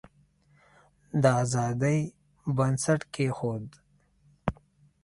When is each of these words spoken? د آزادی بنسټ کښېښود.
د 1.21 1.23
آزادی 1.41 1.99
بنسټ 2.55 3.01
کښېښود. 3.13 3.65